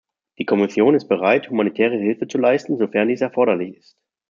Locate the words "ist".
0.95-1.09, 3.77-3.97